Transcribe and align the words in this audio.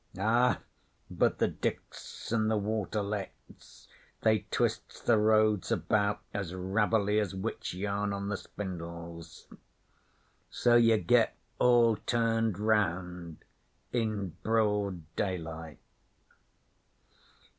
Ah, 0.17 0.61
but 1.11 1.37
the 1.37 1.47
diks 1.47 2.33
an' 2.33 2.47
the 2.47 2.57
water 2.57 3.03
lets, 3.03 3.87
they 4.21 4.39
twists 4.49 4.99
the 4.99 5.19
roads 5.19 5.71
about 5.71 6.21
as 6.33 6.55
ravelly 6.55 7.19
as 7.19 7.35
witch 7.35 7.75
yarn 7.75 8.11
on 8.11 8.27
the 8.27 8.35
spindles. 8.37 9.45
So 10.49 10.75
ye 10.75 10.97
get 10.97 11.35
all 11.59 11.97
turned 11.97 12.57
round 12.57 13.45
in 13.93 14.29
broad 14.41 15.03
daylight.' 15.15 15.77